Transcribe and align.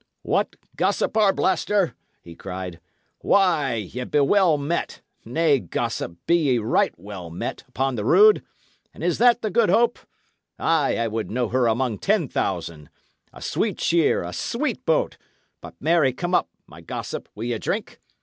"What! 0.23 0.55
Gossip 0.77 1.15
Arblaster!" 1.15 1.93
he 2.23 2.33
cried. 2.33 2.79
"Why, 3.19 3.75
ye 3.75 4.03
be 4.05 4.19
well 4.21 4.57
met; 4.57 5.01
nay, 5.25 5.59
gossip, 5.59 6.13
ye 6.27 6.53
be 6.53 6.57
right 6.57 6.91
well 6.97 7.29
met, 7.29 7.63
upon 7.67 7.93
the 7.93 8.03
rood! 8.03 8.43
And 8.95 9.03
is 9.03 9.19
that 9.19 9.43
the 9.43 9.51
Good 9.51 9.69
Hope? 9.69 9.99
Ay, 10.57 10.97
I 10.97 11.07
would 11.07 11.29
know 11.29 11.49
her 11.49 11.67
among 11.67 11.99
ten 11.99 12.27
thousand! 12.27 12.89
a 13.31 13.43
sweet 13.43 13.79
shear, 13.79 14.23
a 14.23 14.33
sweet 14.33 14.83
boat! 14.87 15.19
But 15.61 15.75
marry 15.79 16.13
come 16.13 16.33
up, 16.33 16.49
my 16.65 16.81
gossip, 16.81 17.29
will 17.35 17.43
ye 17.43 17.59
drink? 17.59 18.01